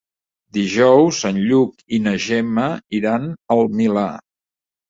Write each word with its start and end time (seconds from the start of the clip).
Dijous 0.57 1.19
en 1.29 1.37
Lluc 1.51 1.85
i 1.97 2.01
na 2.07 2.15
Gemma 2.25 2.65
iran 3.01 3.29
al 3.57 3.63
Milà. 3.83 4.09